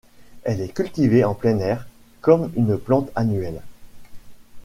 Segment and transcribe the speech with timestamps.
[0.45, 1.87] Elle est cultivée en plein air
[2.21, 3.61] comme une plante annuelle.